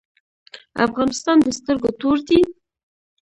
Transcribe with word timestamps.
افغانستان 0.85 1.37
د 1.41 1.47
سترګو 1.57 1.89
تور 1.99 2.17
دی؟ 2.27 2.39